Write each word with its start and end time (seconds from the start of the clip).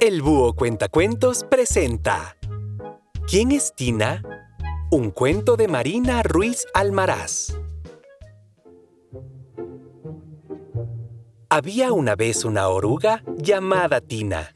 El 0.00 0.22
Búho 0.22 0.54
Cuentacuentos 0.54 1.44
presenta 1.44 2.36
¿Quién 3.26 3.52
es 3.52 3.74
Tina? 3.74 4.22
Un 4.90 5.10
cuento 5.10 5.56
de 5.56 5.68
Marina 5.68 6.22
Ruiz 6.22 6.66
Almaraz. 6.74 7.56
Había 11.48 11.92
una 11.92 12.16
vez 12.16 12.44
una 12.44 12.68
oruga 12.68 13.22
llamada 13.36 14.00
Tina. 14.00 14.52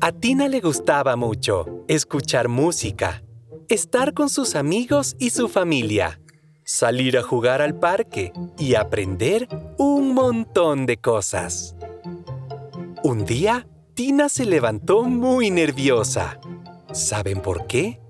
A 0.00 0.12
Tina 0.12 0.48
le 0.48 0.60
gustaba 0.60 1.14
mucho 1.14 1.84
escuchar 1.86 2.48
música, 2.48 3.22
estar 3.68 4.14
con 4.14 4.30
sus 4.30 4.56
amigos 4.56 5.14
y 5.18 5.30
su 5.30 5.48
familia, 5.48 6.20
salir 6.64 7.18
a 7.18 7.22
jugar 7.22 7.60
al 7.60 7.78
parque 7.78 8.32
y 8.58 8.76
aprender 8.76 9.46
un 9.78 10.14
montón 10.14 10.86
de 10.86 10.96
cosas. 10.96 11.76
Un 13.02 13.26
día, 13.26 13.68
Tina 13.94 14.28
se 14.28 14.44
levantó 14.44 15.04
muy 15.04 15.50
nerviosa. 15.50 16.40
¿Saben 16.92 17.40
por 17.40 17.68
qué? 17.68 18.00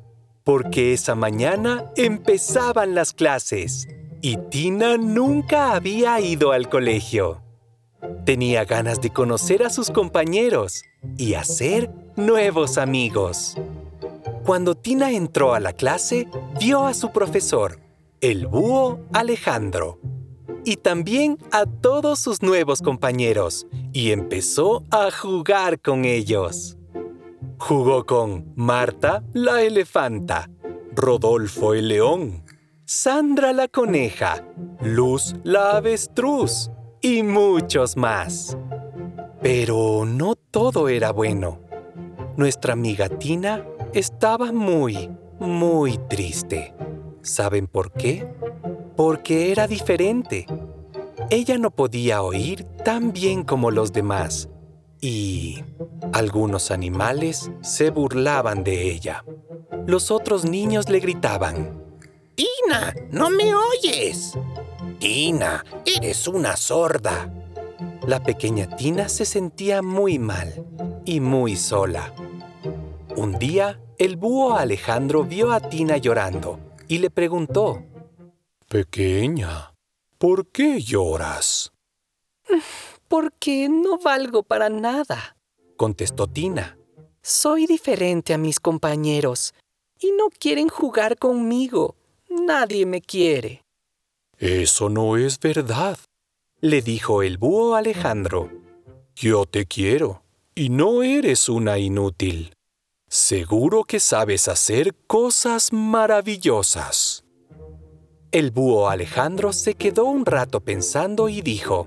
Porque 0.42 0.94
esa 0.94 1.14
mañana 1.14 1.90
empezaban 1.94 2.94
las 2.94 3.12
clases 3.12 3.86
y 4.22 4.38
Tina 4.48 4.96
nunca 4.96 5.74
había 5.74 6.18
ido 6.20 6.52
al 6.52 6.70
colegio. 6.70 7.42
Tenía 8.24 8.64
ganas 8.64 9.02
de 9.02 9.10
conocer 9.10 9.62
a 9.62 9.68
sus 9.68 9.90
compañeros 9.90 10.84
y 11.18 11.34
hacer 11.34 11.90
nuevos 12.16 12.78
amigos. 12.78 13.54
Cuando 14.46 14.74
Tina 14.74 15.10
entró 15.10 15.52
a 15.52 15.60
la 15.60 15.74
clase, 15.74 16.28
vio 16.58 16.86
a 16.86 16.94
su 16.94 17.12
profesor, 17.12 17.78
el 18.22 18.46
búho 18.46 19.00
Alejandro, 19.12 19.98
y 20.64 20.76
también 20.76 21.36
a 21.52 21.66
todos 21.66 22.20
sus 22.20 22.40
nuevos 22.40 22.80
compañeros, 22.80 23.66
y 23.94 24.10
empezó 24.10 24.84
a 24.90 25.10
jugar 25.10 25.80
con 25.80 26.04
ellos. 26.04 26.76
Jugó 27.58 28.04
con 28.04 28.52
Marta 28.56 29.22
la 29.32 29.62
elefanta, 29.62 30.50
Rodolfo 30.94 31.72
el 31.74 31.88
león, 31.88 32.44
Sandra 32.84 33.52
la 33.52 33.68
coneja, 33.68 34.44
Luz 34.82 35.36
la 35.44 35.76
avestruz 35.76 36.70
y 37.00 37.22
muchos 37.22 37.96
más. 37.96 38.58
Pero 39.40 40.04
no 40.04 40.34
todo 40.34 40.88
era 40.88 41.12
bueno. 41.12 41.60
Nuestra 42.36 42.72
amiga 42.72 43.08
Tina 43.08 43.64
estaba 43.92 44.50
muy, 44.50 45.08
muy 45.38 45.98
triste. 46.08 46.74
¿Saben 47.22 47.68
por 47.68 47.92
qué? 47.92 48.26
Porque 48.96 49.52
era 49.52 49.68
diferente. 49.68 50.46
Ella 51.30 51.58
no 51.58 51.70
podía 51.70 52.22
oír 52.22 52.64
tan 52.84 53.12
bien 53.12 53.44
como 53.44 53.70
los 53.70 53.92
demás 53.92 54.48
y 55.00 55.62
algunos 56.12 56.70
animales 56.70 57.50
se 57.62 57.90
burlaban 57.90 58.64
de 58.64 58.90
ella. 58.90 59.24
Los 59.86 60.10
otros 60.10 60.44
niños 60.44 60.88
le 60.88 61.00
gritaban, 61.00 61.82
Tina, 62.34 62.94
no 63.10 63.30
me 63.30 63.54
oyes. 63.54 64.32
Tina, 64.98 65.64
eres 65.84 66.26
una 66.26 66.56
sorda. 66.56 67.30
La 68.06 68.22
pequeña 68.22 68.76
Tina 68.76 69.08
se 69.08 69.24
sentía 69.24 69.82
muy 69.82 70.18
mal 70.18 70.64
y 71.04 71.20
muy 71.20 71.56
sola. 71.56 72.14
Un 73.16 73.38
día, 73.38 73.78
el 73.98 74.16
búho 74.16 74.56
Alejandro 74.56 75.24
vio 75.24 75.52
a 75.52 75.60
Tina 75.60 75.98
llorando 75.98 76.58
y 76.88 76.98
le 76.98 77.10
preguntó, 77.10 77.82
Pequeña, 78.68 79.73
¿por 80.24 80.46
qué 80.46 80.80
lloras? 80.80 81.70
Porque 83.08 83.68
no 83.68 83.98
valgo 83.98 84.42
para 84.42 84.70
nada, 84.70 85.36
contestó 85.76 86.26
Tina. 86.26 86.78
Soy 87.20 87.66
diferente 87.66 88.32
a 88.32 88.38
mis 88.38 88.58
compañeros 88.58 89.52
y 90.00 90.12
no 90.12 90.30
quieren 90.30 90.70
jugar 90.70 91.18
conmigo. 91.18 91.96
Nadie 92.30 92.86
me 92.86 93.02
quiere. 93.02 93.66
Eso 94.38 94.88
no 94.88 95.18
es 95.18 95.38
verdad, 95.38 95.98
le 96.62 96.80
dijo 96.80 97.22
el 97.22 97.36
búho 97.36 97.74
Alejandro. 97.74 98.50
Yo 99.14 99.44
te 99.44 99.66
quiero 99.66 100.22
y 100.54 100.70
no 100.70 101.02
eres 101.02 101.50
una 101.50 101.76
inútil. 101.78 102.54
Seguro 103.10 103.84
que 103.84 104.00
sabes 104.00 104.48
hacer 104.48 104.94
cosas 105.06 105.70
maravillosas. 105.70 107.23
El 108.34 108.50
búho 108.50 108.88
Alejandro 108.88 109.52
se 109.52 109.74
quedó 109.74 110.06
un 110.06 110.26
rato 110.26 110.58
pensando 110.58 111.28
y 111.28 111.40
dijo, 111.40 111.86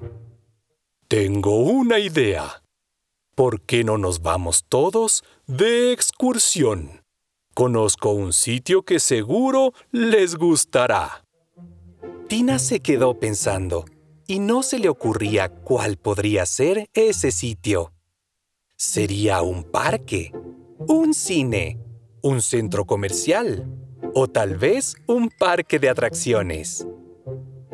Tengo 1.10 1.60
una 1.60 2.00
idea. 2.00 2.64
¿Por 3.36 3.60
qué 3.64 3.84
no 3.84 3.98
nos 3.98 4.22
vamos 4.22 4.64
todos 4.70 5.26
de 5.46 5.92
excursión? 5.92 7.04
Conozco 7.54 8.12
un 8.12 8.32
sitio 8.32 8.84
que 8.84 9.02
seguro 9.02 9.74
les 9.92 10.36
gustará. 10.38 11.26
Tina 12.30 12.60
se 12.60 12.80
quedó 12.80 13.20
pensando 13.20 13.84
y 14.26 14.40
no 14.40 14.64
se 14.64 14.80
le 14.80 14.88
ocurría 14.88 15.50
cuál 15.50 15.98
podría 15.98 16.46
ser 16.46 16.90
ese 16.94 17.32
sitio. 17.32 17.92
¿Sería 18.78 19.42
un 19.42 19.66
parque? 19.66 20.32
¿Un 20.88 21.14
cine? 21.14 21.78
¿Un 22.22 22.42
centro 22.42 22.86
comercial? 22.86 23.87
¿O 24.14 24.28
tal 24.28 24.58
vez 24.58 24.96
un 25.08 25.30
parque 25.30 25.80
de 25.80 25.90
atracciones? 25.90 26.88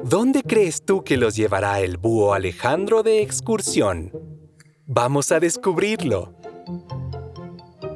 ¿Dónde 0.04 0.44
crees 0.44 0.84
tú 0.84 1.04
que 1.04 1.18
los 1.18 1.36
llevará 1.36 1.80
el 1.80 1.98
búho 1.98 2.34
Alejandro 2.34 3.04
de 3.04 3.22
excursión? 3.22 4.12
Vamos 4.86 5.32
a 5.32 5.40
descubrirlo. 5.40 6.34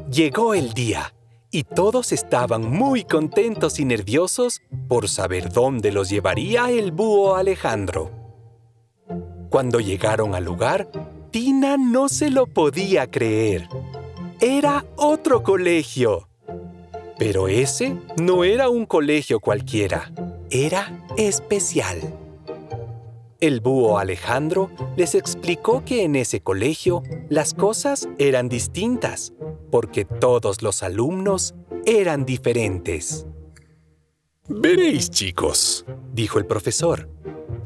Llegó 0.09 0.53
el 0.53 0.73
día 0.73 1.13
y 1.51 1.63
todos 1.63 2.11
estaban 2.11 2.69
muy 2.69 3.03
contentos 3.03 3.79
y 3.79 3.85
nerviosos 3.85 4.61
por 4.87 5.09
saber 5.09 5.51
dónde 5.51 5.91
los 5.91 6.09
llevaría 6.09 6.69
el 6.69 6.91
búho 6.91 7.35
Alejandro. 7.35 8.11
Cuando 9.49 9.79
llegaron 9.79 10.35
al 10.35 10.43
lugar, 10.43 10.89
Tina 11.31 11.77
no 11.77 12.09
se 12.09 12.29
lo 12.29 12.47
podía 12.47 13.09
creer. 13.09 13.67
Era 14.39 14.85
otro 14.95 15.43
colegio. 15.43 16.26
Pero 17.19 17.47
ese 17.47 17.97
no 18.21 18.43
era 18.43 18.69
un 18.69 18.85
colegio 18.85 19.39
cualquiera, 19.39 20.11
era 20.49 21.05
especial. 21.17 21.97
El 23.39 23.61
búho 23.61 23.99
Alejandro 23.99 24.71
les 24.95 25.13
explicó 25.13 25.85
que 25.85 26.03
en 26.03 26.15
ese 26.15 26.41
colegio 26.41 27.03
las 27.29 27.53
cosas 27.53 28.09
eran 28.17 28.49
distintas, 28.49 29.33
porque 29.71 30.05
todos 30.05 30.61
los 30.61 30.81
alumnos 30.81 31.53
eran 31.85 32.25
diferentes. 32.25 33.27
Veréis, 34.47 35.09
chicos, 35.09 35.85
dijo 36.13 36.39
el 36.39 36.45
profesor. 36.45 37.09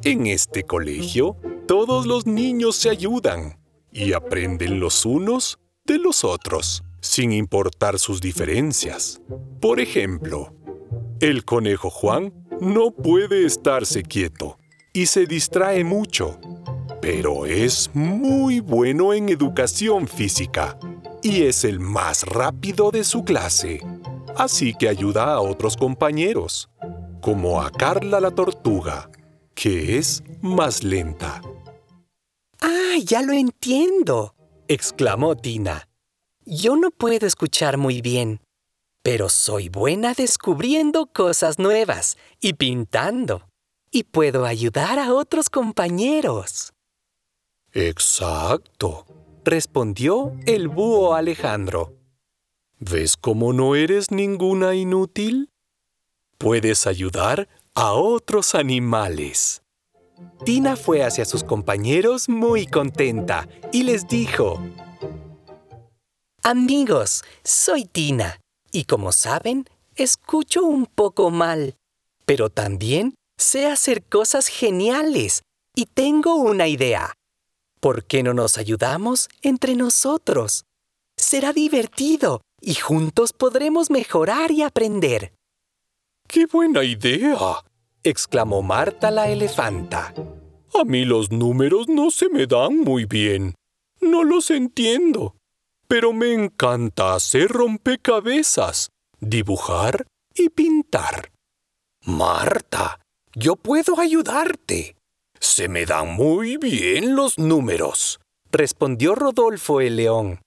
En 0.03 0.27
este 0.27 0.63
colegio, 0.63 1.37
todos 1.67 2.05
los 2.05 2.25
niños 2.25 2.75
se 2.75 2.89
ayudan 2.89 3.59
y 3.91 4.13
aprenden 4.13 4.79
los 4.79 5.05
unos 5.05 5.59
de 5.85 5.99
los 5.99 6.23
otros, 6.23 6.83
sin 7.01 7.31
importar 7.31 7.99
sus 7.99 8.21
diferencias. 8.21 9.21
Por 9.59 9.79
ejemplo, 9.79 10.53
el 11.19 11.43
conejo 11.43 11.89
Juan 11.89 12.33
no 12.61 12.91
puede 12.91 13.45
estarse 13.45 14.03
quieto 14.03 14.57
y 14.93 15.07
se 15.07 15.25
distrae 15.25 15.83
mucho, 15.83 16.39
pero 17.01 17.45
es 17.45 17.89
muy 17.93 18.59
bueno 18.59 19.13
en 19.13 19.29
educación 19.29 20.07
física 20.07 20.77
y 21.21 21.43
es 21.43 21.63
el 21.63 21.79
más 21.79 22.23
rápido 22.23 22.91
de 22.91 23.03
su 23.03 23.23
clase, 23.23 23.79
así 24.35 24.73
que 24.73 24.89
ayuda 24.89 25.33
a 25.33 25.41
otros 25.41 25.77
compañeros, 25.77 26.69
como 27.21 27.61
a 27.61 27.71
Carla 27.71 28.19
la 28.19 28.31
tortuga, 28.31 29.09
que 29.53 29.97
es 29.97 30.23
más 30.41 30.83
lenta. 30.83 31.41
¡Ah, 32.61 32.95
ya 33.03 33.21
lo 33.21 33.33
entiendo! 33.33 34.35
exclamó 34.67 35.35
Tina. 35.35 35.90
Yo 36.53 36.75
no 36.75 36.91
puedo 36.91 37.25
escuchar 37.25 37.77
muy 37.77 38.01
bien, 38.01 38.41
pero 39.03 39.29
soy 39.29 39.69
buena 39.69 40.13
descubriendo 40.13 41.05
cosas 41.05 41.59
nuevas 41.59 42.17
y 42.41 42.55
pintando 42.55 43.47
y 43.89 44.03
puedo 44.03 44.43
ayudar 44.43 44.99
a 44.99 45.13
otros 45.13 45.49
compañeros. 45.49 46.73
Exacto, 47.71 49.05
respondió 49.45 50.33
el 50.45 50.67
búho 50.67 51.15
Alejandro. 51.15 51.93
¿Ves 52.79 53.15
cómo 53.15 53.53
no 53.53 53.75
eres 53.75 54.11
ninguna 54.11 54.75
inútil? 54.75 55.51
Puedes 56.37 56.85
ayudar 56.85 57.47
a 57.75 57.93
otros 57.93 58.55
animales. 58.55 59.61
Tina 60.43 60.75
fue 60.75 61.05
hacia 61.05 61.23
sus 61.23 61.45
compañeros 61.45 62.27
muy 62.27 62.67
contenta 62.67 63.47
y 63.71 63.83
les 63.83 64.05
dijo, 64.09 64.61
Amigos, 66.43 67.23
soy 67.43 67.85
Tina 67.85 68.39
y 68.71 68.85
como 68.85 69.11
saben, 69.11 69.65
escucho 69.95 70.63
un 70.63 70.87
poco 70.87 71.29
mal, 71.29 71.75
pero 72.25 72.49
también 72.49 73.13
sé 73.37 73.67
hacer 73.67 74.03
cosas 74.03 74.47
geniales 74.47 75.43
y 75.75 75.85
tengo 75.85 76.35
una 76.35 76.67
idea. 76.67 77.13
¿Por 77.79 78.05
qué 78.05 78.23
no 78.23 78.33
nos 78.33 78.57
ayudamos 78.57 79.29
entre 79.41 79.75
nosotros? 79.75 80.63
será 81.21 81.53
divertido 81.53 82.41
y 82.59 82.73
juntos 82.73 83.31
podremos 83.31 83.89
mejorar 83.89 84.51
y 84.51 84.63
aprender. 84.63 85.33
¡Qué 86.27 86.45
buena 86.45 86.83
idea! 86.83 87.63
exclamó 88.03 88.61
Marta 88.61 89.11
la 89.11 89.29
elefanta. 89.29 90.13
A 90.73 90.83
mí 90.83 91.05
los 91.05 91.31
números 91.31 91.87
no 91.87 92.09
se 92.09 92.29
me 92.29 92.47
dan 92.47 92.79
muy 92.79 93.05
bien. 93.05 93.53
No 93.99 94.23
los 94.23 94.49
entiendo. 94.49 95.35
Pero 95.91 96.13
me 96.13 96.31
encanta 96.31 97.15
hacer 97.15 97.49
rompecabezas, 97.49 98.91
dibujar 99.19 100.07
y 100.33 100.47
pintar. 100.47 101.33
Marta, 102.05 103.01
yo 103.35 103.57
puedo 103.57 103.99
ayudarte. 103.99 104.95
Se 105.37 105.67
me 105.67 105.85
dan 105.85 106.13
muy 106.13 106.55
bien 106.55 107.17
los 107.17 107.37
números, 107.37 108.21
respondió 108.53 109.15
Rodolfo 109.15 109.81
el 109.81 109.97
león. 109.97 110.39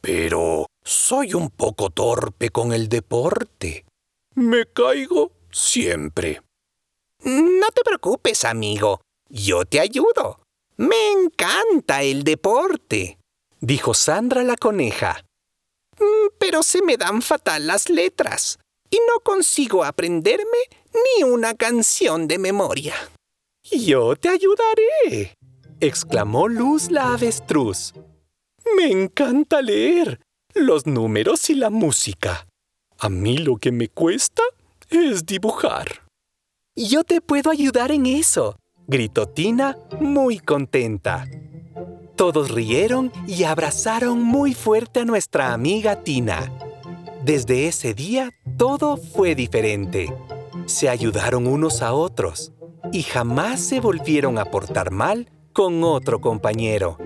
Pero 0.00 0.66
soy 0.84 1.34
un 1.34 1.50
poco 1.50 1.90
torpe 1.90 2.50
con 2.50 2.72
el 2.72 2.88
deporte. 2.88 3.86
Me 4.36 4.66
caigo 4.66 5.32
siempre. 5.50 6.42
No 7.24 7.66
te 7.74 7.82
preocupes, 7.82 8.44
amigo. 8.44 9.00
Yo 9.28 9.64
te 9.64 9.80
ayudo. 9.80 10.38
Me 10.76 11.10
encanta 11.10 12.04
el 12.04 12.22
deporte, 12.22 13.18
dijo 13.60 13.94
Sandra 13.94 14.42
la 14.42 14.56
coneja. 14.56 15.24
Mm, 15.98 16.28
pero 16.38 16.62
se 16.62 16.82
me 16.82 16.96
dan 16.96 17.22
fatal 17.22 17.66
las 17.66 17.88
letras 17.88 18.58
y 18.90 18.96
no 18.96 19.20
consigo 19.22 19.84
aprenderme 19.84 20.58
ni 20.92 21.24
una 21.24 21.54
canción 21.54 22.28
de 22.28 22.38
memoria. 22.38 22.94
Yo 23.70 24.14
te 24.16 24.28
ayudaré, 24.28 25.34
exclamó 25.80 26.48
Luz 26.48 26.90
la 26.90 27.12
avestruz. 27.14 27.94
Me 28.76 28.90
encanta 28.90 29.62
leer 29.62 30.20
los 30.54 30.86
números 30.86 31.50
y 31.50 31.54
la 31.54 31.70
música. 31.70 32.46
A 32.98 33.08
mí 33.08 33.38
lo 33.38 33.56
que 33.56 33.72
me 33.72 33.88
cuesta 33.88 34.42
es 34.88 35.26
dibujar. 35.26 36.02
Yo 36.76 37.04
te 37.04 37.20
puedo 37.20 37.50
ayudar 37.50 37.90
en 37.90 38.06
eso, 38.06 38.58
gritó 38.86 39.26
Tina 39.26 39.76
muy 40.00 40.38
contenta. 40.38 41.26
Todos 42.16 42.50
rieron 42.50 43.12
y 43.26 43.44
abrazaron 43.44 44.22
muy 44.22 44.54
fuerte 44.54 45.00
a 45.00 45.04
nuestra 45.04 45.52
amiga 45.52 46.02
Tina. 46.02 46.50
Desde 47.22 47.68
ese 47.68 47.92
día 47.92 48.32
todo 48.56 48.96
fue 48.96 49.34
diferente. 49.34 50.10
Se 50.64 50.88
ayudaron 50.88 51.46
unos 51.46 51.82
a 51.82 51.92
otros 51.92 52.54
y 52.90 53.02
jamás 53.02 53.60
se 53.60 53.80
volvieron 53.80 54.38
a 54.38 54.46
portar 54.46 54.90
mal 54.90 55.30
con 55.52 55.84
otro 55.84 56.22
compañero. 56.22 56.96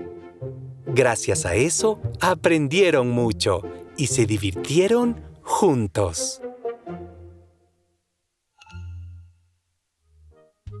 Gracias 0.85 1.45
a 1.45 1.55
eso 1.55 1.99
aprendieron 2.21 3.09
mucho 3.09 3.63
y 3.97 4.07
se 4.07 4.25
divirtieron 4.25 5.21
juntos. 5.43 6.41